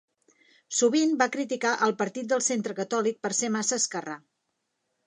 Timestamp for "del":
2.33-2.45